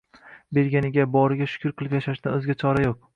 [0.57, 2.97] Berganiga, boriga shukr kilib yashashdan o`zga chora yo`q